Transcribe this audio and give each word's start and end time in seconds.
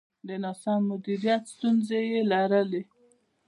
د 0.27 0.29
ناسم 0.43 0.79
مدیریت 0.89 1.43
ستونزې 1.53 2.01
یې 2.11 2.21
لرلې. 2.31 2.81